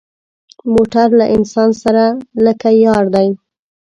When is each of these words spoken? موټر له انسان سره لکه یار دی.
موټر 0.73 1.07
له 1.19 1.25
انسان 1.35 1.69
سره 1.83 2.03
لکه 2.45 2.69
یار 2.85 3.05
دی. 3.15 3.27